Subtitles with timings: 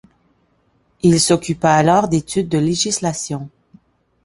[1.03, 3.51] Il s'occupa alors d'études de législation.